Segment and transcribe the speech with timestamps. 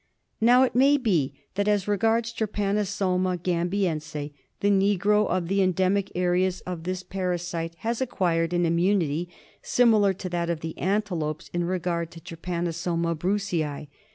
[0.25, 5.61] \ Now, it may be that, as regards Trypanosoma gam biense, the negro of the
[5.61, 8.49] endemic areas of this parasite 124 ^^^ SLEEPING SICKNESS.
[8.49, 9.29] has acquired an immunity
[9.61, 13.89] similar to that of the ante lopes in regard to Trypanosoma brucei.